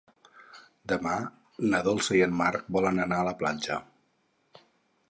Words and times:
Demà 0.93 1.13
na 1.73 1.83
Dolça 1.89 2.17
i 2.21 2.25
en 2.29 2.35
Marc 2.41 2.73
volen 2.79 3.05
anar 3.07 3.21
a 3.23 3.29
la 3.31 3.39
platja. 3.45 3.79